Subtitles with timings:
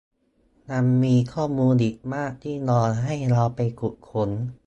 [0.71, 4.29] ยังมีข้อมูลอีกมากที่รอให้เราไปขุดค้น